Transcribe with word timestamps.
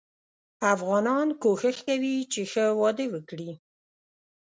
افغانان 0.73 1.27
کوښښ 1.41 1.77
کوي 1.87 2.15
چې 2.31 2.41
ښه 2.51 2.65
واده 2.81 3.05
وګړي. 3.13 3.51